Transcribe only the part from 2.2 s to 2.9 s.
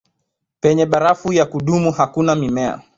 mimea.